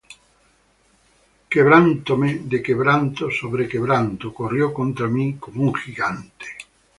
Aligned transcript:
Quebrantóme 1.51 2.29
de 2.51 2.57
quebranto 2.65 3.25
sobre 3.39 3.67
quebranto; 3.71 4.25
Corrió 4.37 4.65
contra 4.79 5.07
mí 5.15 5.27
como 5.43 5.57
un 5.67 5.73
gigante. 5.81 6.47